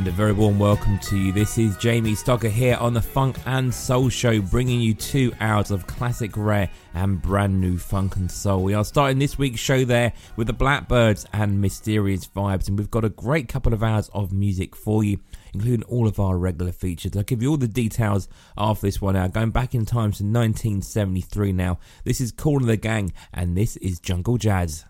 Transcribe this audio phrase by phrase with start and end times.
[0.00, 1.30] And a very warm welcome to you.
[1.30, 5.70] This is Jamie Stocker here on the Funk and Soul Show, bringing you two hours
[5.70, 8.62] of classic, rare, and brand new funk and soul.
[8.62, 12.90] We are starting this week's show there with the Blackbyrds and Mysterious Vibes, and we've
[12.90, 15.18] got a great couple of hours of music for you,
[15.52, 17.14] including all of our regular features.
[17.14, 18.26] I'll give you all the details
[18.56, 19.34] after this one out.
[19.34, 21.78] Going back in time to 1973 now.
[22.04, 24.86] This is and the Gang, and this is Jungle Jazz.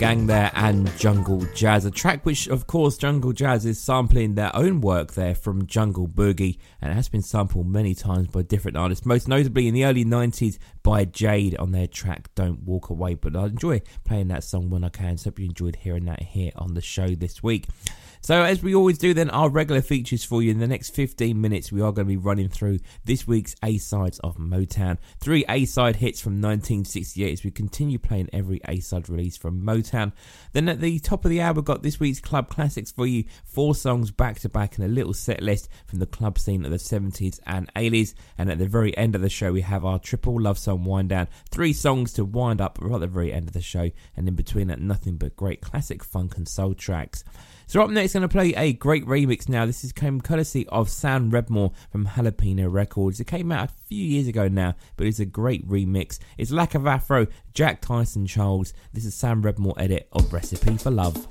[0.00, 4.50] Gang there and Jungle Jazz, a track which, of course, Jungle Jazz is sampling their
[4.56, 9.04] own work there from Jungle Boogie and has been sampled many times by different artists,
[9.04, 13.12] most notably in the early 90s by Jade on their track Don't Walk Away.
[13.12, 16.22] But I enjoy playing that song when I can, so hope you enjoyed hearing that
[16.22, 17.66] here on the show this week.
[18.22, 21.40] So, as we always do, then, our regular features for you in the next 15
[21.40, 24.98] minutes, we are going to be running through this week's A sides of Motown.
[25.20, 29.62] Three A side hits from 1968 as we continue playing every A side release from
[29.62, 30.12] Motown.
[30.52, 33.24] Then, at the top of the hour, we've got this week's club classics for you
[33.42, 36.70] four songs back to back and a little set list from the club scene of
[36.70, 38.12] the 70s and 80s.
[38.36, 41.08] And at the very end of the show, we have our triple love song wind
[41.08, 41.28] down.
[41.50, 43.90] Three songs to wind up right at the very end of the show.
[44.14, 47.24] And in between that, nothing but great classic funk and soul tracks.
[47.70, 49.64] So up next, going to play a great remix now.
[49.64, 53.20] This is came courtesy of Sam Redmore from Jalapeno Records.
[53.20, 56.18] It came out a few years ago now, but it's a great remix.
[56.36, 58.74] It's Lack of Afro, Jack Tyson Charles.
[58.92, 61.28] This is Sam Redmore edit of Recipe for Love.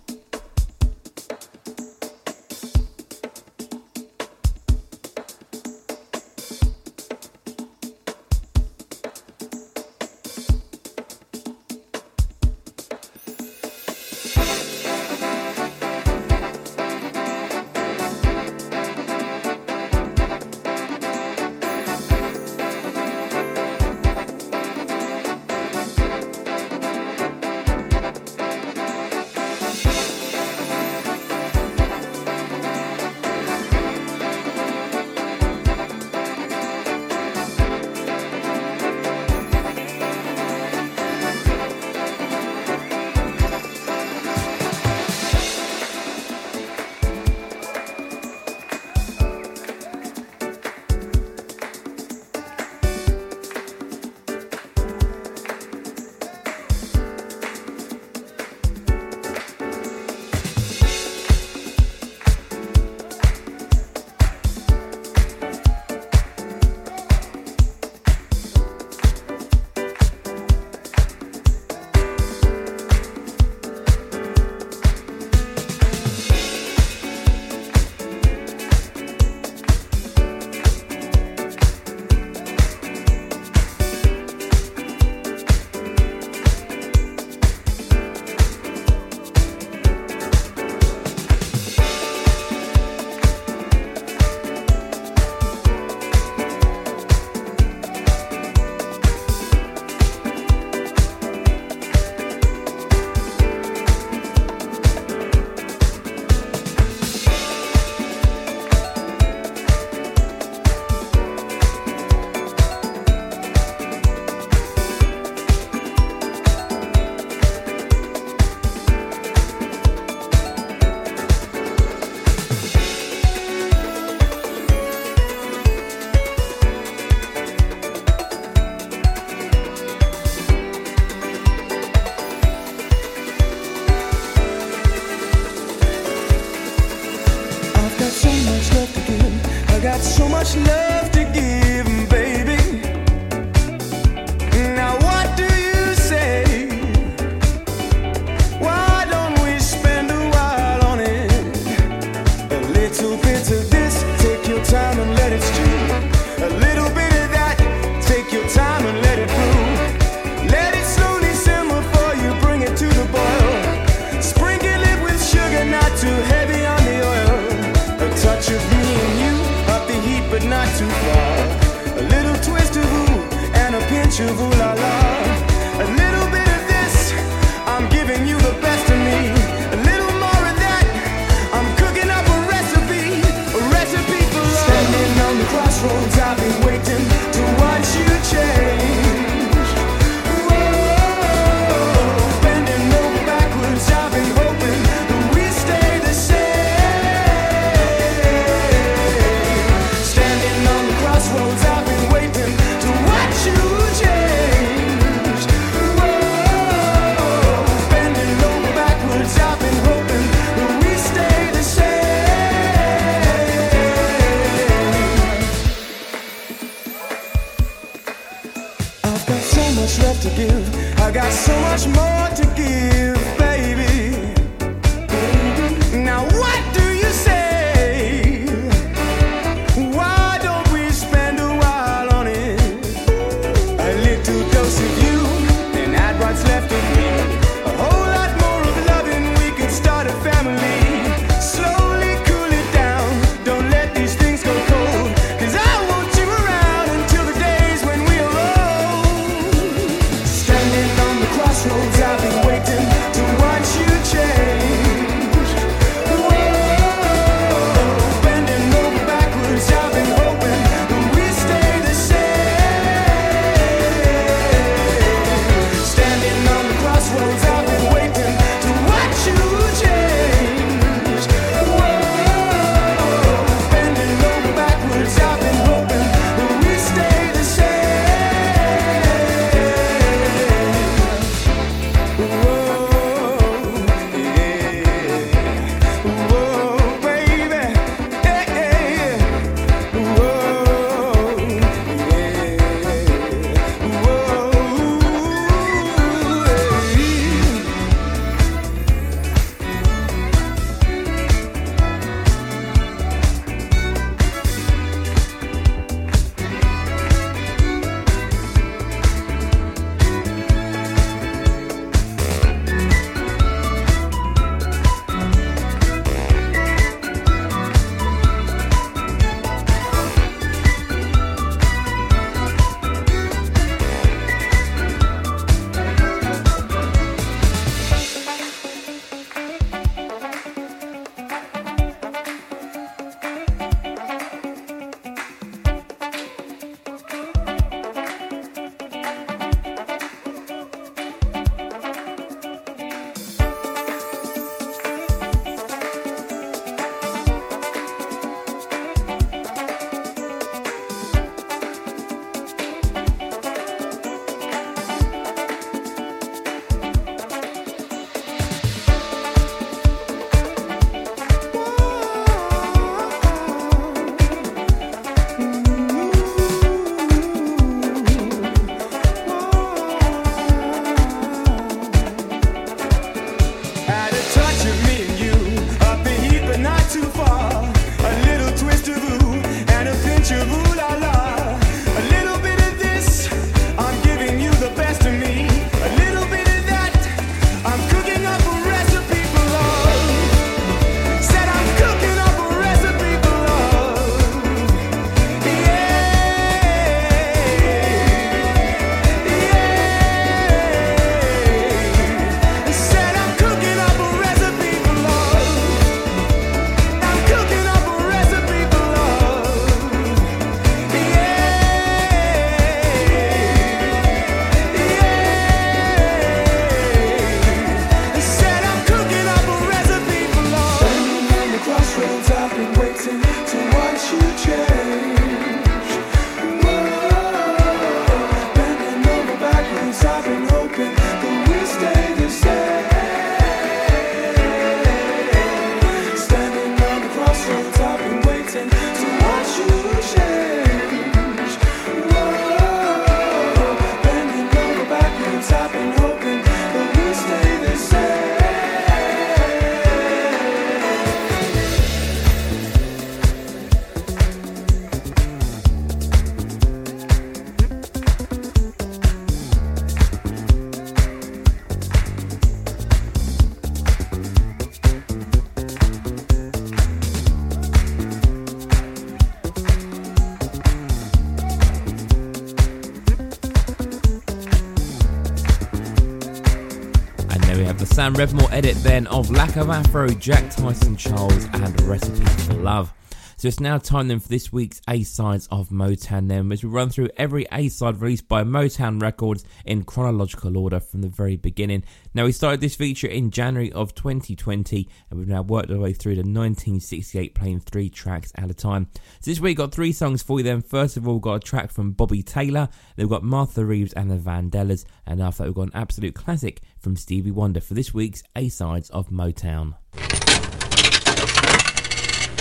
[478.69, 482.93] Edit then of Lack of Afro, Jack Tyson Charles, and Recipe for Love.
[483.39, 486.27] So it's now time then for this week's A sides of Motown.
[486.27, 490.81] Then, as we run through every A side released by Motown Records in chronological order
[490.81, 491.85] from the very beginning.
[492.13, 495.93] Now, we started this feature in January of 2020, and we've now worked our way
[495.93, 498.89] through the 1968, playing three tracks at a time.
[499.21, 500.43] So this week, we got three songs for you.
[500.43, 502.67] Then, first of all, got a track from Bobby Taylor.
[502.97, 506.13] Then we've got Martha Reeves and the Vandellas, and after that, we've got an absolute
[506.13, 509.75] classic from Stevie Wonder for this week's A sides of Motown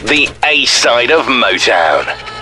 [0.03, 2.38] the A side of Motown.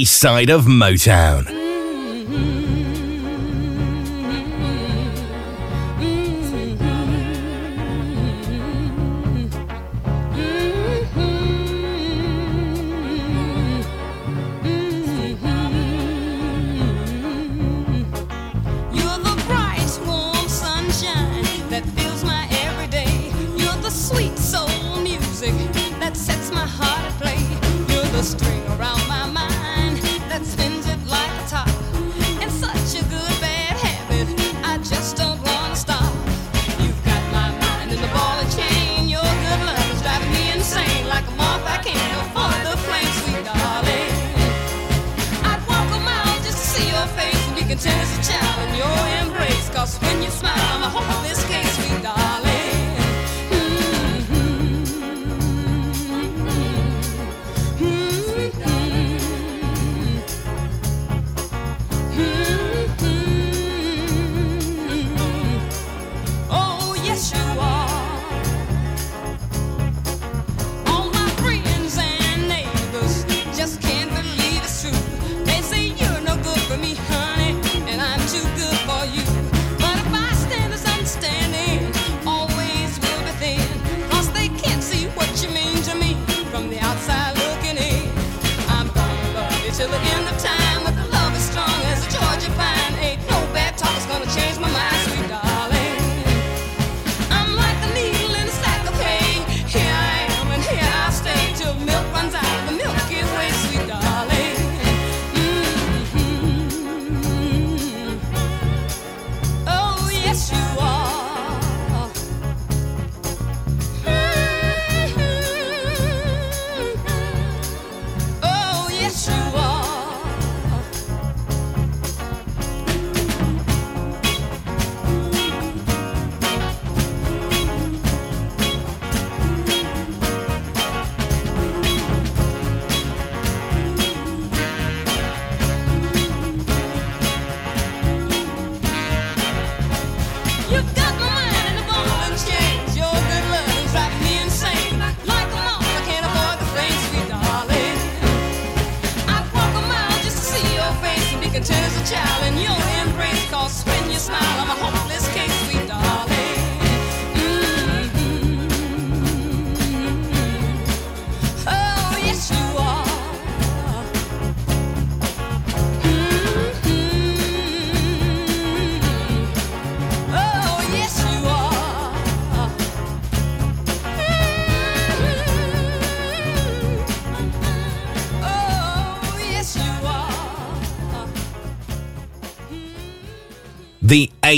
[0.00, 1.61] Side of Motown.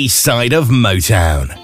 [0.03, 1.64] Side of Motown.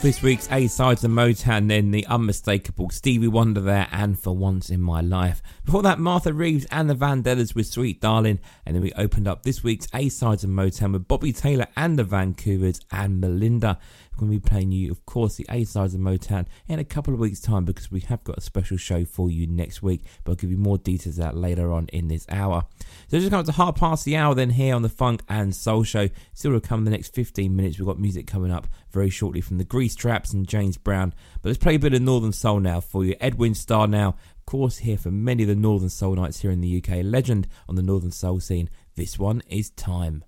[0.00, 4.34] Off this week's A sides of Motown, then the unmistakable Stevie Wonder there, and For
[4.34, 5.42] Once in My Life.
[5.62, 9.42] Before that, Martha Reeves and the Vandellas with Sweet Darling, and then we opened up
[9.42, 13.80] this week's A sides of Motown with Bobby Taylor and the Vancouvers and Melinda
[14.12, 16.84] We're going to be playing you, of course, the A sides of Motown in a
[16.84, 20.04] couple of weeks' time because we have got a special show for you next week.
[20.22, 22.64] But I'll give you more details of that later on in this hour.
[23.08, 25.52] So just come up to half past the hour then here on the Funk and
[25.52, 26.08] Soul Show.
[26.32, 27.76] Still to come in the next 15 minutes.
[27.76, 31.12] We've got music coming up very shortly from the Grease Traps and James Brown.
[31.42, 33.16] But let's play a bit of Northern Soul now for you.
[33.20, 34.14] Edwin Starr now,
[34.50, 37.04] course, here for many of the Northern Soul nights here in the UK.
[37.04, 38.68] Legend on the Northern Soul scene.
[38.96, 40.24] This one is Time.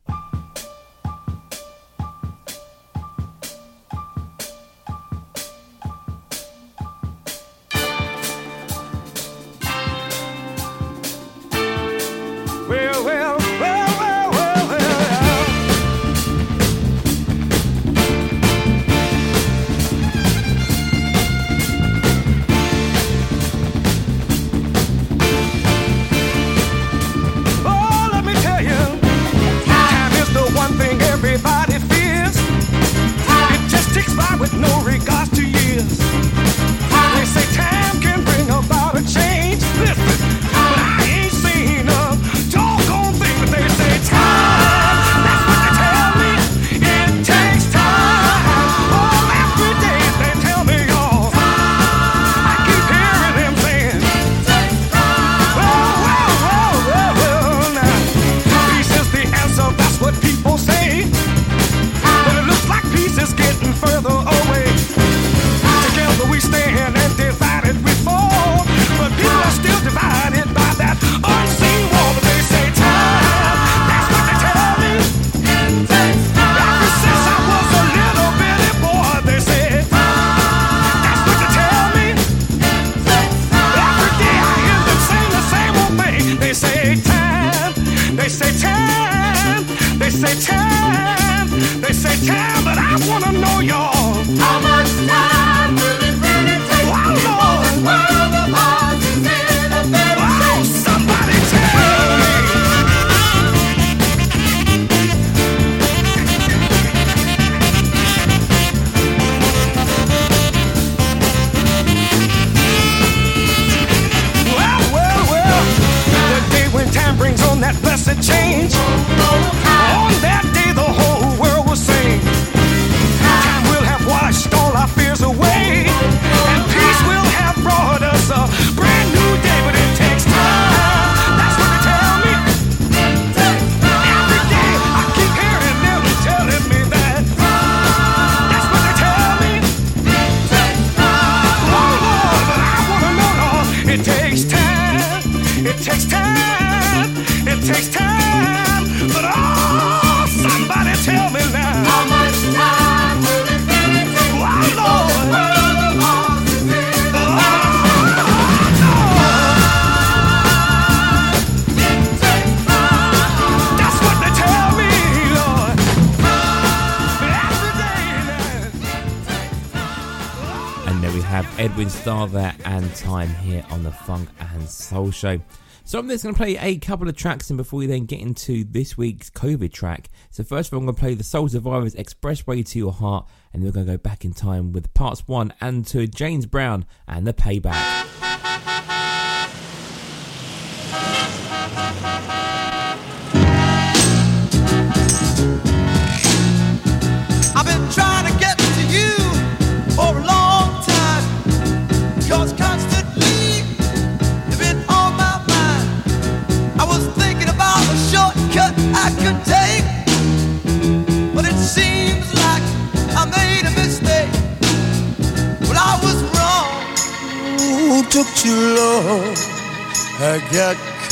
[171.83, 175.41] Edwin Starr there and time here on the Funk and Soul Show.
[175.83, 178.21] So I'm just going to play a couple of tracks and before we then get
[178.21, 180.09] into this week's COVID track.
[180.31, 183.27] So first of all, I'm going to play the Soul Survivors Expressway to Your Heart
[183.53, 186.47] and then we're going to go back in time with parts one and two, James
[186.47, 188.12] Brown and the Payback.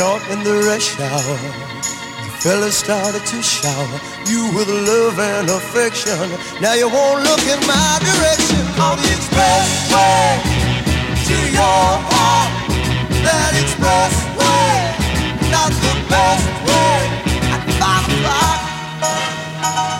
[0.00, 1.36] Caught in the rush hour.
[2.24, 6.24] The fella started to shower you with love and affection.
[6.56, 10.40] Now you won't look in my direction on the expressway
[11.28, 12.50] to your heart.
[13.28, 14.72] That expressway,
[15.52, 16.96] not the best way.
[17.52, 18.60] At five o'clock,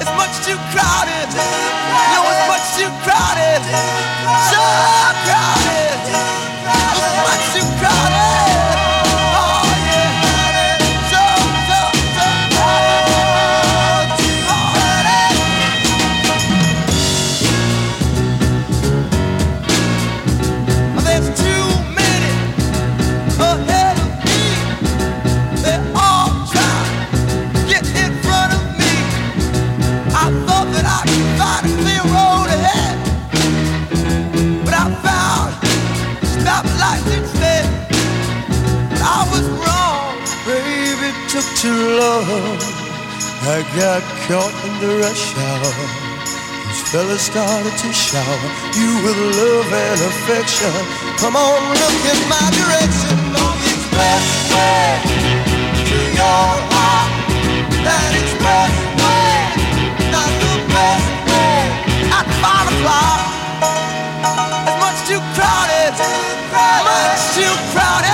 [0.01, 1.29] it's much too crowded.
[2.09, 4.20] No, it's much too crowded.
[44.29, 45.73] Caught in the rush hour.
[46.69, 48.41] These fellas started to shower
[48.77, 50.73] you with love and affection.
[51.19, 54.87] Come on, look in my direction on the expressway
[55.89, 57.11] to your heart.
[57.87, 59.35] That expressway,
[60.15, 61.59] not the best way.
[62.19, 63.21] At five o'clock,
[64.69, 65.95] it's much too crowded,
[66.87, 68.10] much too crowded,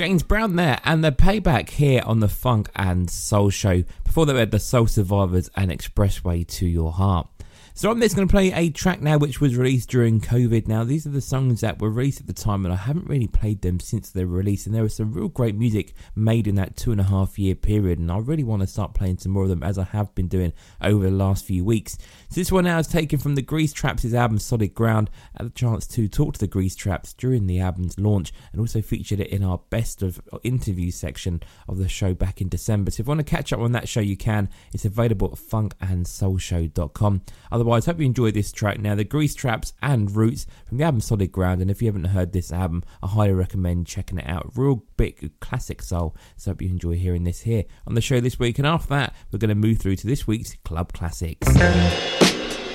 [0.00, 3.84] James Brown there and the payback here on the Funk and Soul Show.
[4.02, 7.28] Before that, we had the Soul Survivors and Expressway to Your Heart.
[7.74, 10.66] So I'm just going to play a track now which was released during COVID.
[10.66, 13.26] Now these are the songs that were released at the time and I haven't really
[13.26, 16.76] played them since their release and there was some real great music made in that
[16.76, 19.44] two and a half year period and I really want to start playing some more
[19.44, 21.96] of them as I have been doing over the last few weeks.
[22.30, 25.10] So this one now is taken from the Grease Traps' album Solid Ground.
[25.36, 28.60] I had the chance to talk to the Grease Traps during the album's launch and
[28.60, 32.92] also featured it in our best of interviews section of the show back in December.
[32.92, 34.48] So if you want to catch up on that show you can.
[34.72, 37.22] It's available at funkandsoulshow.com.
[37.50, 38.94] Otherwise, hope you enjoyed this track now.
[38.94, 41.60] The Grease Traps and Roots from the album Solid Ground.
[41.60, 44.52] And if you haven't heard this album, I highly recommend checking it out.
[44.54, 46.14] Real big classic soul.
[46.36, 48.58] So hope you enjoy hearing this here on the show this week.
[48.58, 51.48] And after that, we're going to move through to this week's Club Classics.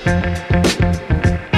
[0.06, 1.55] thank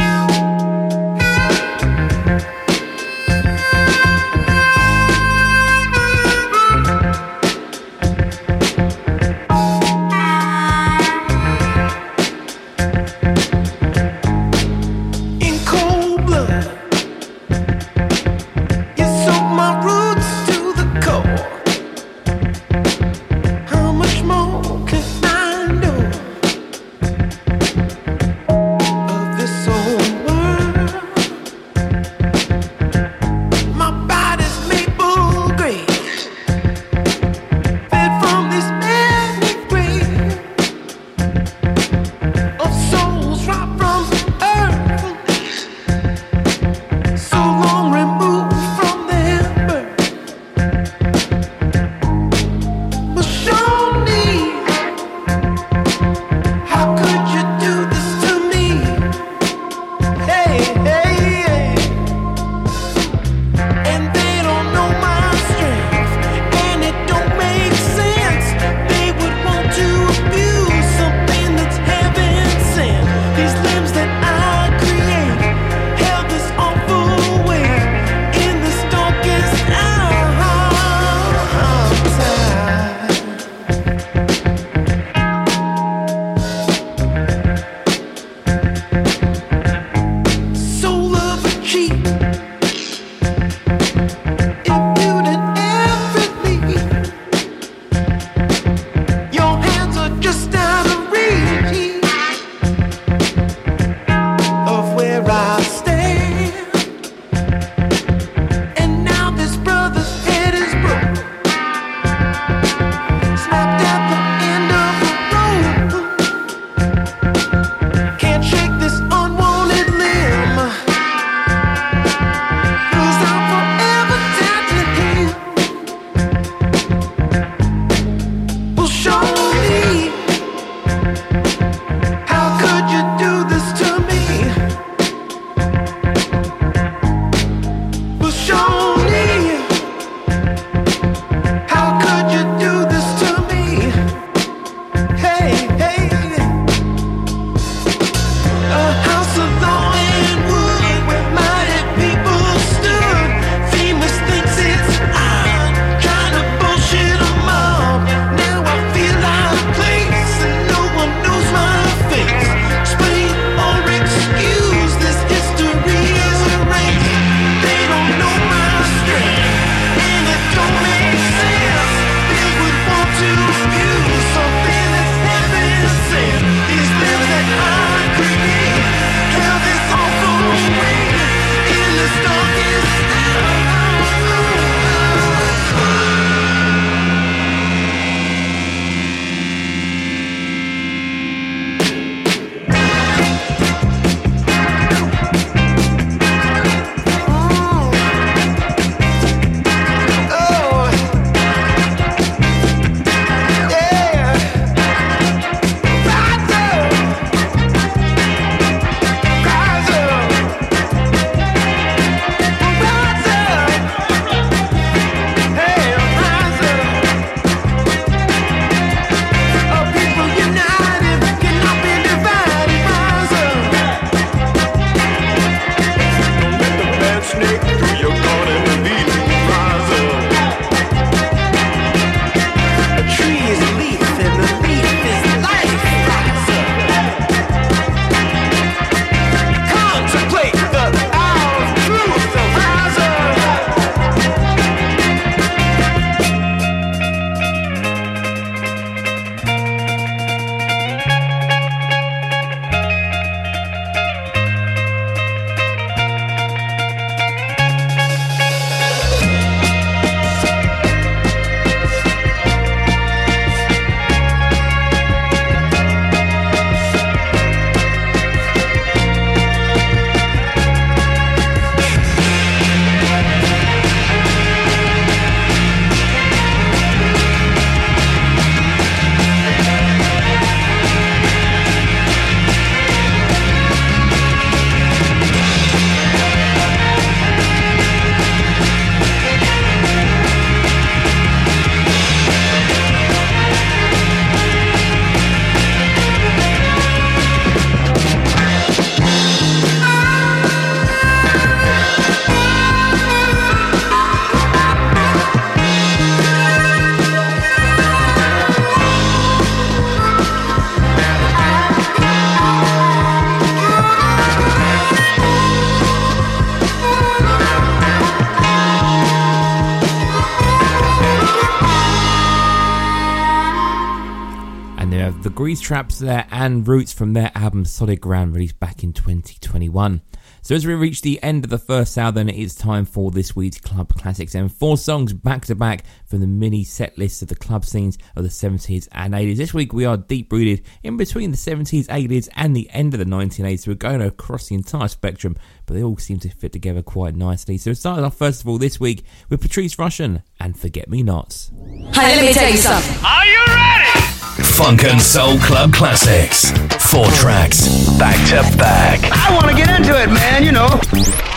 [325.48, 330.02] Grease Traps there and Roots from their album Solid Ground released back in 2021.
[330.41, 333.12] So as we reach the end of the first hour, then it is time for
[333.12, 337.22] this week's Club Classics and four songs back to back from the mini set list
[337.22, 339.38] of the club scenes of the 70s and 80s.
[339.38, 343.00] This week we are deep rooted in between the 70s, 80s and the end of
[343.00, 343.70] the 1980s.
[343.70, 347.58] We're going across the entire spectrum, but they all seem to fit together quite nicely.
[347.58, 351.54] So starting off first of all this week with Patrice Rushen and Forget Me Nots.
[351.93, 353.06] Hey, let me tell you something.
[353.06, 354.07] Are you ready?
[354.43, 356.51] Funk and Soul Club Classics.
[356.91, 357.67] Four tracks,
[357.97, 358.99] back to back.
[359.11, 361.36] I want to get into it, man, you know.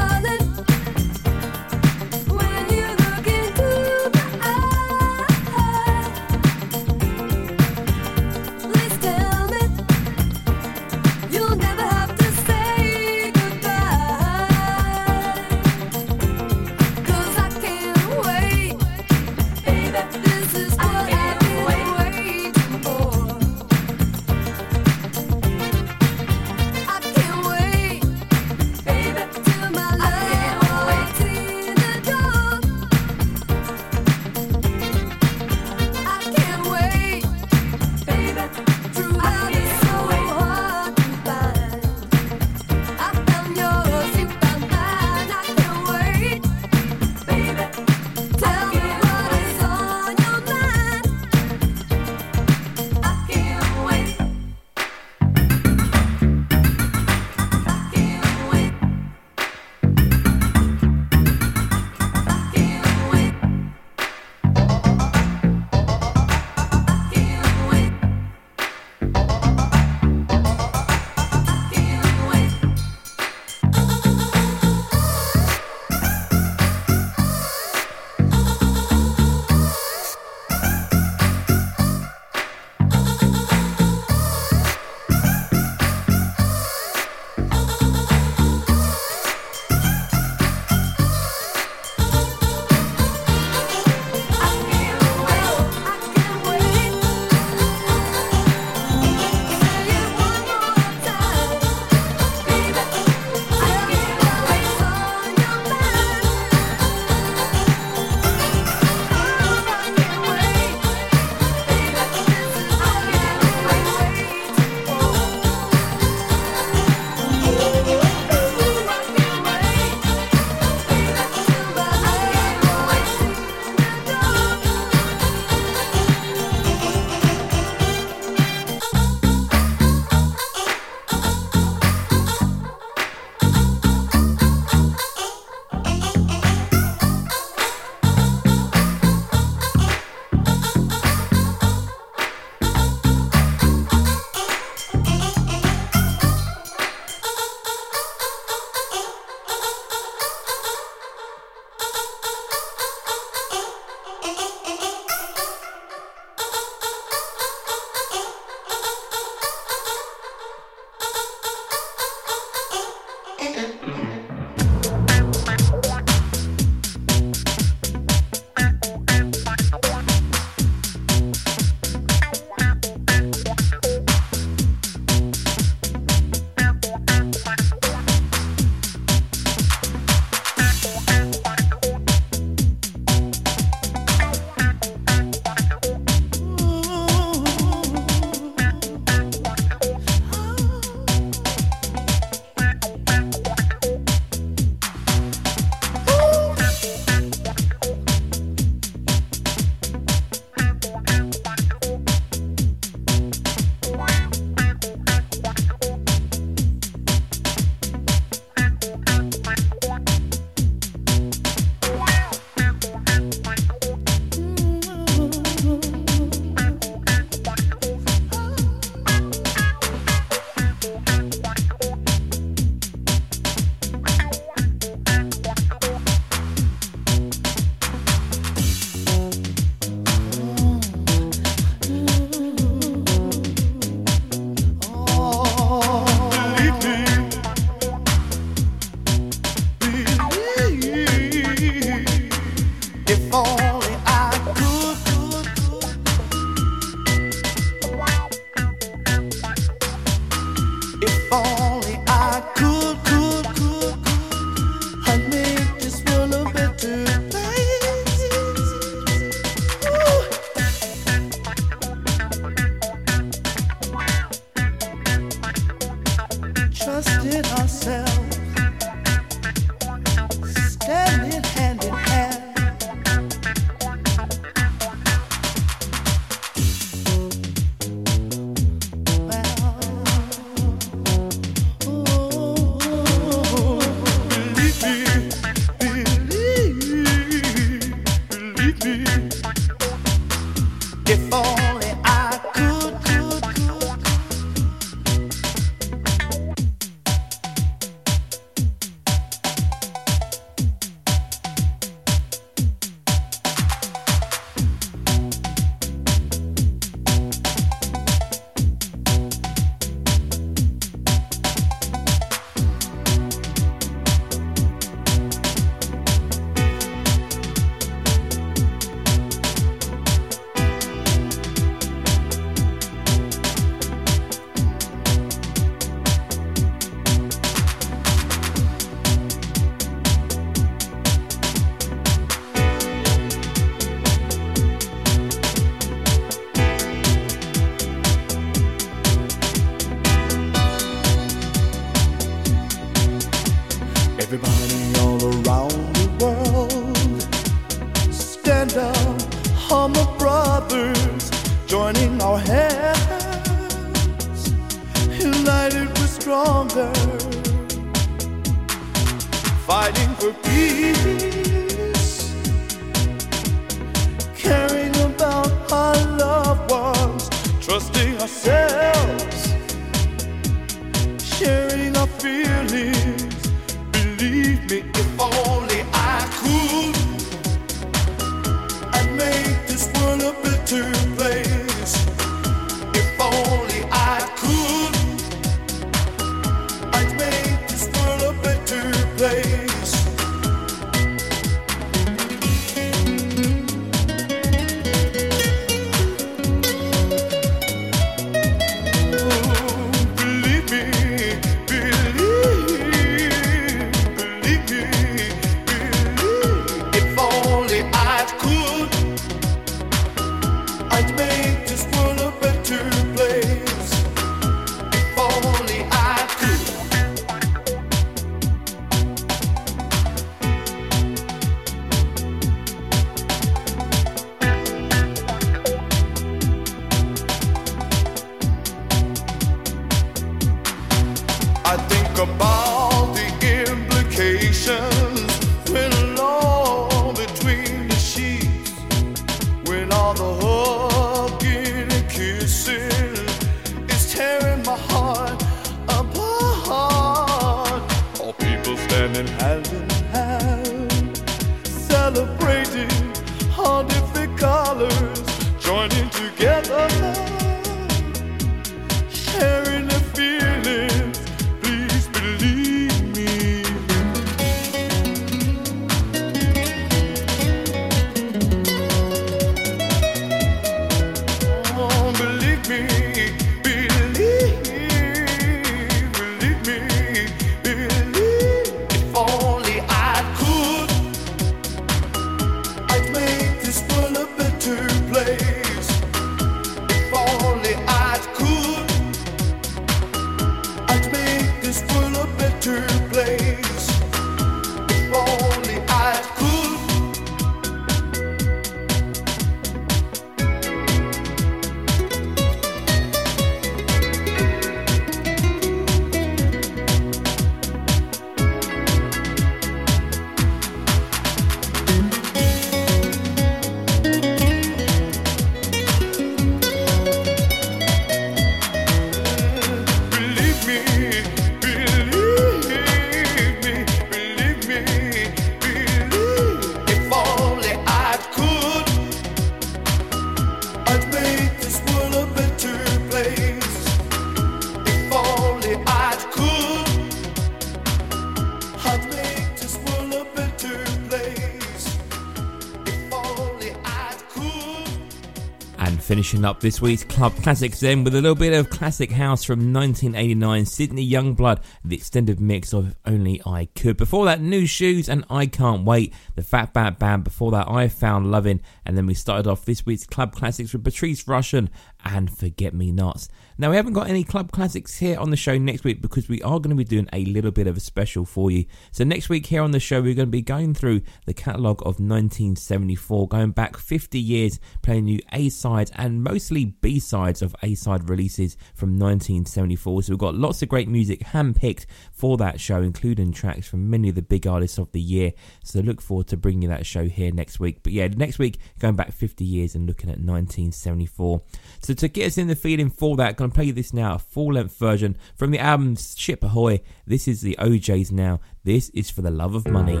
[546.44, 550.64] Up this week's Club Classics then with a little bit of classic house from 1989,
[550.64, 553.98] Sydney Youngblood, the extended mix of Only I Could.
[553.98, 557.24] Before that, Nu Shooz and I Can't Wait, the Fatback Band.
[557.24, 558.60] Before that, I Found Loving.
[558.86, 561.68] And then we started off this week's Club Classics with Patrice Rushen
[562.04, 563.28] and Forget Me Nots.
[563.60, 566.40] Now, we haven't got any club classics here on the show next week because we
[566.40, 568.64] are going to be doing a little bit of a special for you.
[568.90, 571.80] So, next week here on the show, we're going to be going through the catalogue
[571.80, 577.54] of 1974, going back 50 years, playing you A sides and mostly B sides of
[577.62, 580.04] A side releases from 1974.
[580.04, 584.08] So, we've got lots of great music handpicked for that show, including tracks from many
[584.08, 585.32] of the big artists of the year.
[585.64, 587.82] So, look forward to bringing you that show here next week.
[587.82, 591.42] But yeah, next week, going back 50 years and looking at 1974.
[591.82, 594.18] So, to get us in the feeling for that, going to play this now, a
[594.18, 596.80] full length version from the album Ship Ahoy.
[597.06, 598.40] This is the O'Jays now.
[598.64, 600.00] This is for the love of money.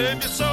[0.00, 0.49] save your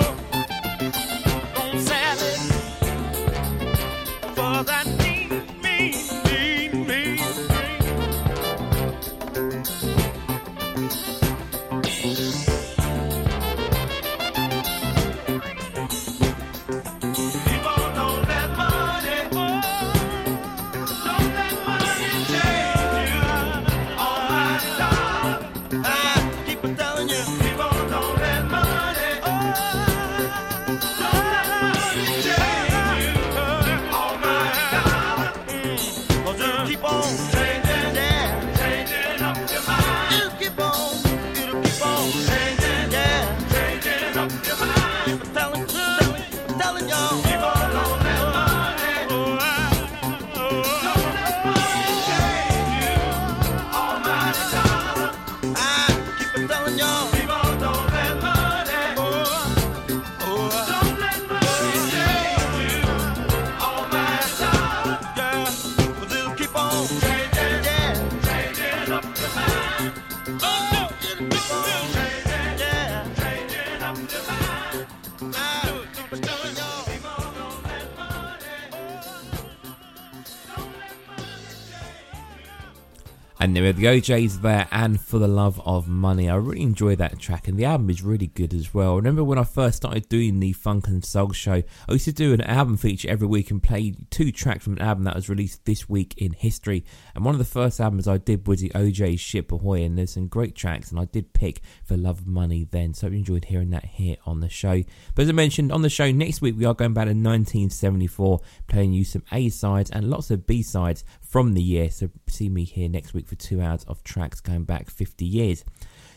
[83.68, 86.30] Were the O'Jays there, and For the Love of Money.
[86.30, 88.94] I really enjoy that track, and the album is really good as well.
[88.94, 92.14] I remember when I first started doing the Funk and Soul show, I used to
[92.14, 95.28] do an album feature every week and play two tracks from an album that was
[95.28, 96.86] released this week in history.
[97.14, 100.14] And one of the first albums I did was the O'Jays' Ship Ahoy, and there's
[100.14, 102.94] some great tracks, and I did pick For Love of Money then.
[102.94, 104.82] So I enjoyed hearing that here on the show.
[105.14, 108.40] But as I mentioned on the show, next week we are going back to 1974,
[108.68, 111.90] playing you some A sides and lots of B sides from the year.
[111.90, 115.64] So see me here next week for two hours of tracks going back 50 years.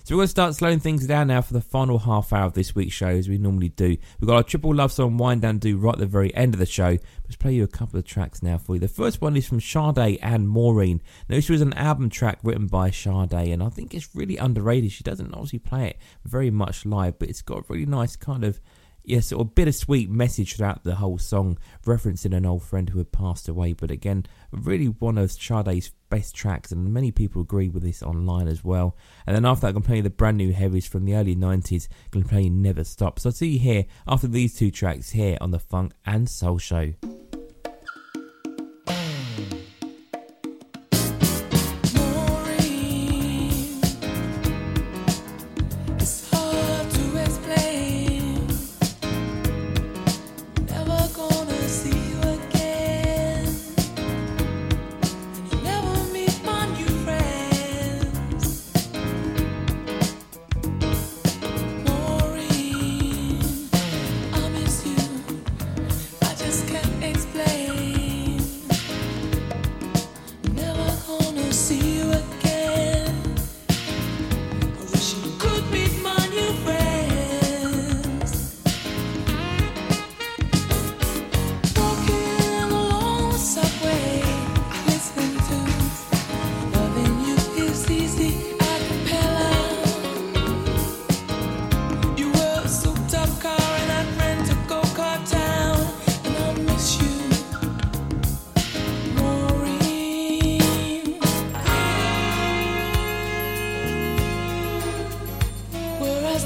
[0.04, 2.54] So we're going to start slowing things down now for the final half hour of
[2.54, 3.96] this week's show, as we normally do.
[4.18, 6.58] We've got our triple love song wind down do right at the very end of
[6.58, 6.96] the show.
[7.24, 8.80] Let's play you a couple of tracks now for you.
[8.80, 11.02] The first one is from Sade and Maureen.
[11.28, 14.90] Now this was an album track written by Sade, and I think it's really underrated.
[14.90, 18.42] She doesn't obviously play it very much live, but it's got a really nice kind
[18.42, 18.60] of
[19.04, 23.12] yeah, sort of bittersweet message throughout the whole song, referencing an old friend who had
[23.12, 23.72] passed away.
[23.72, 28.48] But again, really one of Sade's best tracks, and many people agree with this online
[28.48, 28.96] as well.
[29.26, 31.88] And then after that, going to play the brand new heavies from the early 90s.
[31.90, 33.18] I'm going to play Never Stop.
[33.18, 36.58] So I'll see you here after these two tracks here on the Funk and Soul
[36.58, 36.94] Show.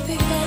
[0.06, 0.43] people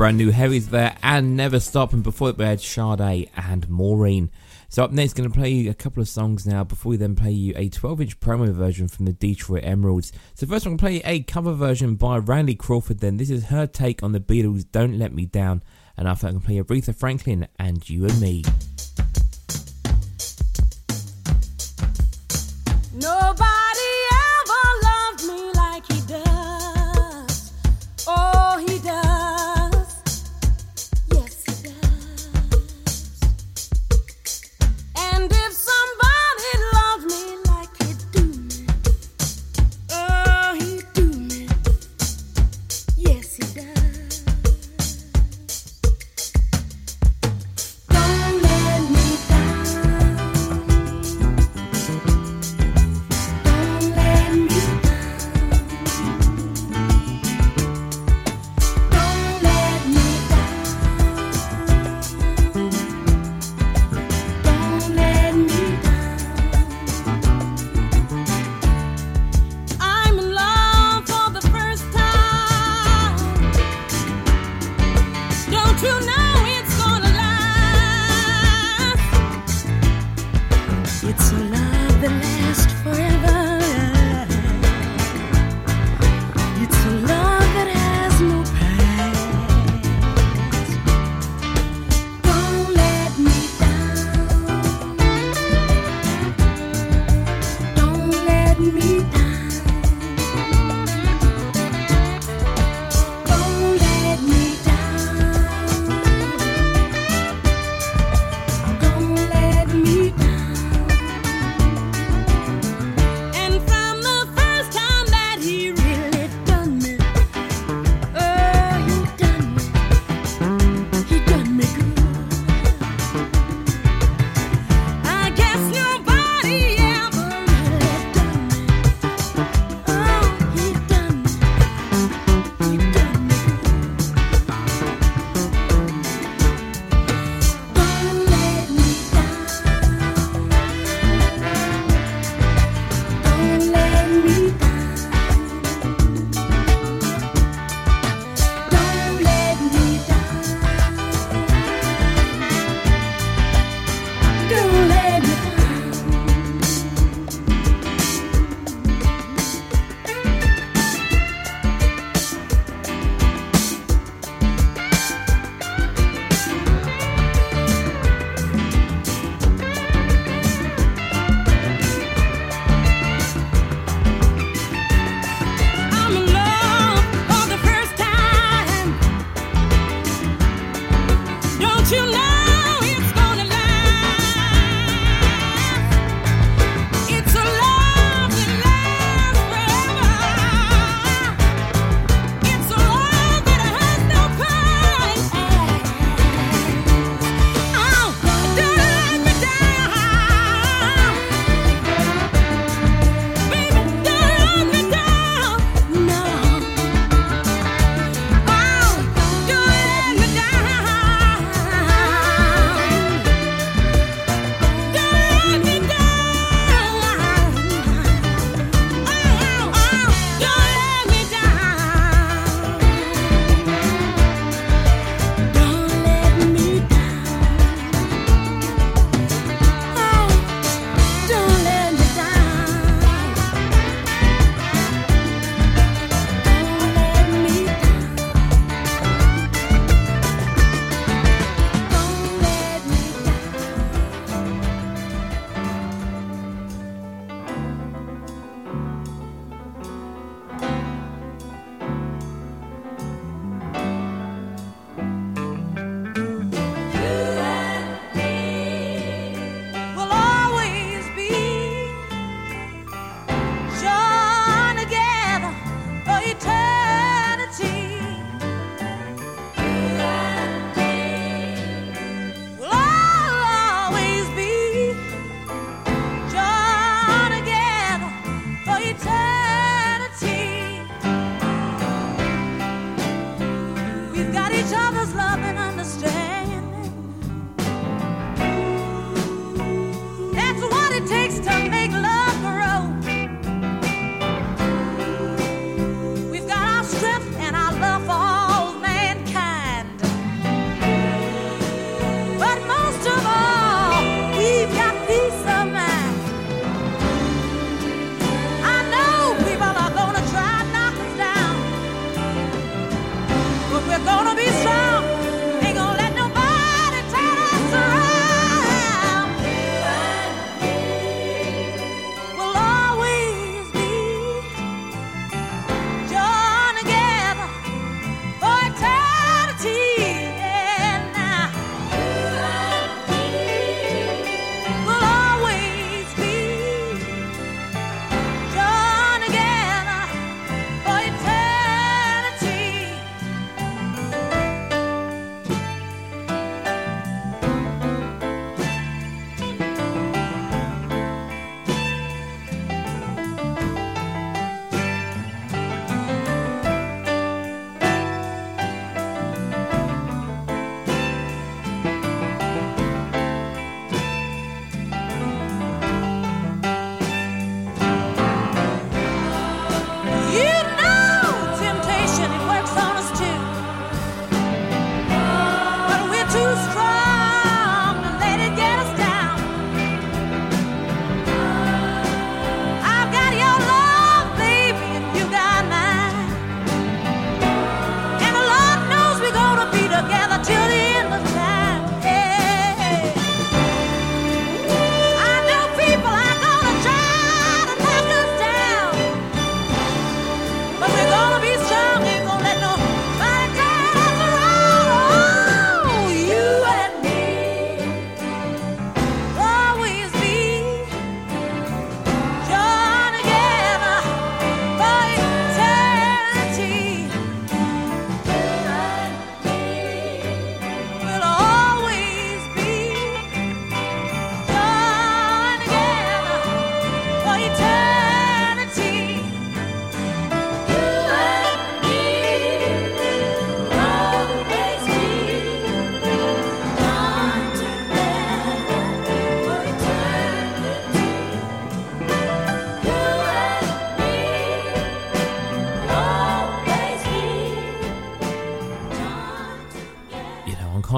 [0.00, 1.92] brand new heavies there and Never Stop.
[1.92, 4.30] And before it, we had Sade and Maureen.
[4.70, 7.14] So up next, going to play you a couple of songs now before we then
[7.14, 10.10] play you a 12-inch promo version from the Detroit Emeralds.
[10.36, 13.00] So first, I'm going to play a cover version by Randy Crawford.
[13.00, 15.62] Then this is her take on the Beatles' "Don't Let Me Down,"
[15.98, 18.42] and after that, I'm going to play Aretha Franklin and "You and Me."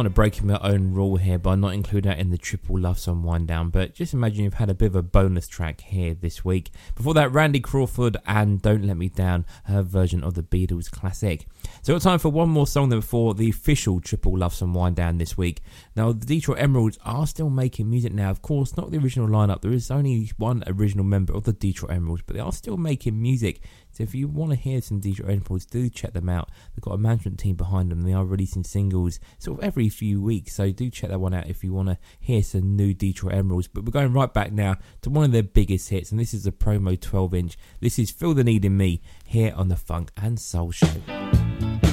[0.03, 2.99] Kind of breaking my own rule here by not including that in the triple love
[2.99, 3.71] song wind down.
[3.71, 6.73] But just imagine you've had a bit of a bonus track here this week.
[6.97, 11.47] Before that, Randy Crawford and Don't Let Me Down, her version of the Beatles classic.
[11.85, 14.95] So, got time for one more song then before the official triple love song wind
[14.95, 15.63] down this week.
[15.97, 18.31] Now, the Detroit Emeralds are still making music now.
[18.31, 19.63] Of course, not the original lineup.
[19.63, 23.21] There is only one original member of the Detroit Emeralds, but they are still making
[23.21, 23.63] music.
[23.91, 26.51] So if you want to hear some Detroit Emeralds, do check them out.
[26.73, 28.03] They've got a management team behind them.
[28.03, 30.55] They are releasing singles sort of every few weeks.
[30.55, 33.67] So do check that one out if you want to hear some new Detroit Emeralds.
[33.67, 36.45] But we're going right back now to one of their biggest hits, and this is
[36.45, 37.59] the promo 12 inch.
[37.81, 41.42] This is Feel the Need in Me here on the Funk and Soul Show.
[41.63, 41.92] Feel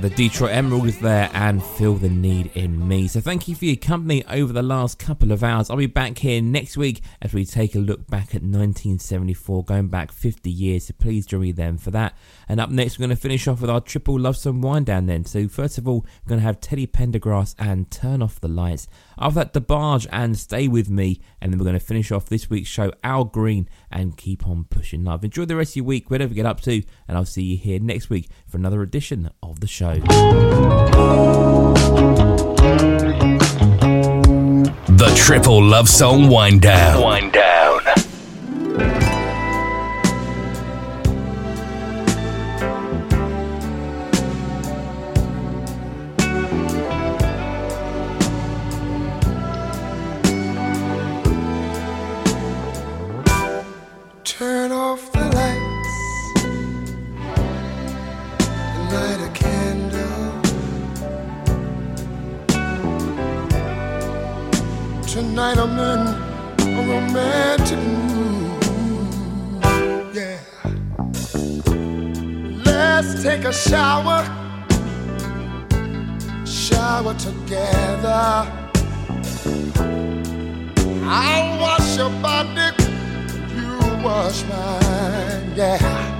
[0.00, 3.06] the Detroit Emeralds there and Feel the Need in Me.
[3.06, 5.68] So thank you for your company over the last couple of hours.
[5.68, 9.88] I'll be back here next week as we take a look back at 1974, going
[9.88, 10.86] back 50 years.
[10.86, 12.16] So please join me then for that.
[12.48, 15.06] And up next, we're going to finish off with our triple love song wind down
[15.06, 15.24] then.
[15.24, 18.86] So first of all, we're going to have Teddy Pendergrass and Turn Off the Lights.
[19.18, 21.20] After that, DeBarge and Stay With Me.
[21.40, 24.64] And then we're going to finish off this week's show, Al Green and Keep On
[24.64, 25.24] Pushing Love.
[25.24, 26.82] Enjoy the rest of your week, whatever you get up to.
[27.08, 29.94] And I'll see you here next week for another edition of the show.
[34.86, 37.02] The Triple Love Song Wind Down.
[37.02, 37.49] Wind Down.
[73.02, 74.22] Let's take a shower.
[76.44, 78.46] Shower together.
[81.06, 82.76] I'll wash your body
[83.56, 86.19] you wash mine, yeah.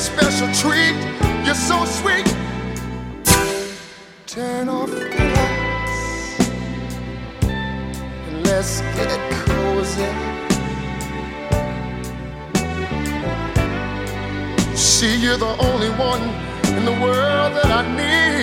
[0.00, 0.96] Special treat.
[1.44, 2.26] You're so sweet.
[4.26, 6.40] Turn off the lights
[8.26, 9.10] and let's get
[9.44, 10.10] cozy.
[14.74, 16.22] See, you're the only one
[16.76, 18.40] in the world that I need.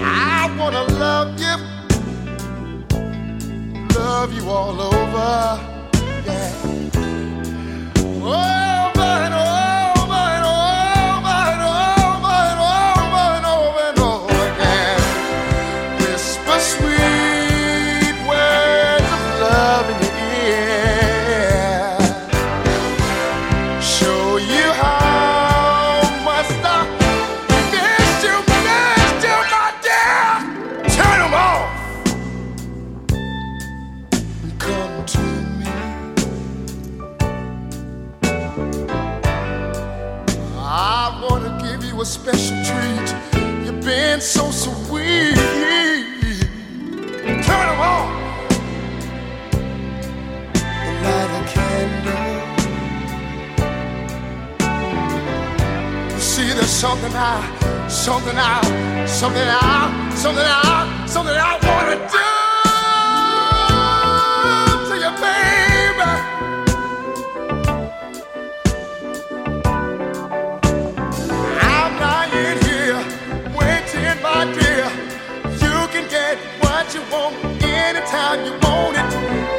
[0.00, 1.56] I wanna love you
[3.94, 5.60] love you all over.
[6.26, 6.79] Yeah.
[8.22, 8.69] Over
[56.80, 62.24] something I, something I, something I, something I, something I wanna do
[64.88, 66.10] to you, baby.
[71.60, 73.00] I'm lying here,
[73.54, 74.88] waiting, my dear.
[75.60, 79.10] You can get what you want anytime you want it.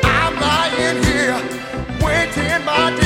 [0.04, 1.38] I'm lying here,
[2.02, 3.01] waiting, my dear.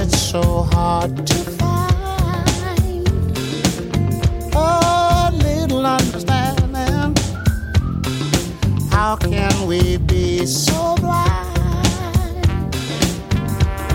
[0.00, 1.92] it's so hard to find.
[4.54, 7.14] a little understanding.
[8.90, 12.46] How can we be so blind?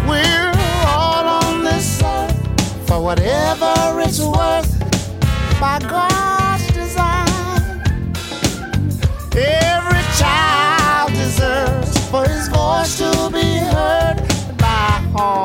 [0.07, 0.53] We're
[0.86, 4.72] all on this earth for whatever it's worth.
[5.60, 7.82] By God's design,
[9.36, 14.18] every child deserves for his voice to be heard
[14.57, 15.44] by all.